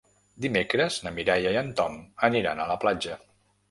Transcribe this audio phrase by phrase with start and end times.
[0.45, 2.03] Dimecres na Mireia i en Tom
[2.33, 3.25] aniran a la platja.